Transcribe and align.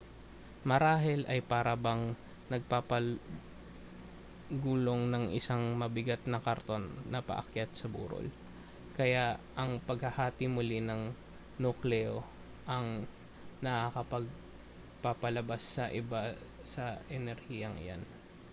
marahil 0.69 1.21
ay 1.33 1.41
para 1.51 1.73
bang 1.85 2.03
nagpapagulong 2.51 5.03
ng 5.13 5.25
isang 5.39 5.63
mabigat 5.81 6.21
na 6.31 6.39
kariton 6.45 6.83
na 7.13 7.19
paakyat 7.29 7.69
sa 7.77 7.85
burol 7.95 8.25
kaya 8.97 9.25
ang 9.61 9.71
paghahati 9.87 10.45
muli 10.55 10.79
ng 10.85 11.01
nukleo 11.63 12.15
ay 12.75 12.87
nakapagpapalabas 13.65 15.61
sa 15.75 15.85
iba 16.01 16.21
sa 16.73 16.85
enerhiyang 17.17 17.75
iyan 17.85 18.01